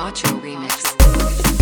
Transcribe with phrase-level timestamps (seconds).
[0.00, 1.59] Pacho remix.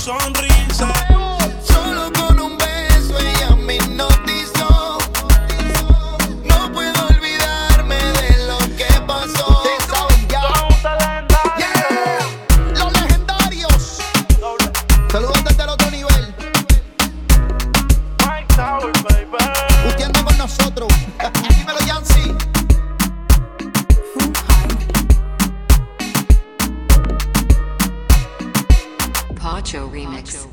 [0.00, 0.49] sonríe.
[29.60, 30.46] Macho Remix.
[30.46, 30.49] Macho.